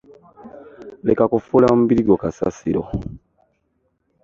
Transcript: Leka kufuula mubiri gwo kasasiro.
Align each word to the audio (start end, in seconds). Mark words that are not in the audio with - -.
Leka 1.07 1.23
kufuula 1.31 1.67
mubiri 1.79 2.01
gwo 2.05 2.15
kasasiro. 2.21 2.81